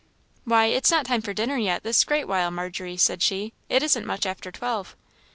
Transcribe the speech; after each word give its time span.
"Why, 0.45 0.65
it 0.65 0.85
is 0.87 0.89
not 0.89 1.05
dinner 1.05 1.31
time 1.35 1.59
yet, 1.59 1.83
this 1.83 2.03
great 2.03 2.27
while, 2.27 2.49
Margery," 2.49 2.97
said 2.97 3.21
she 3.21 3.53
"it 3.69 3.83
isn't 3.83 4.03
much 4.07 4.25
after 4.25 4.51
twelve." 4.51 4.95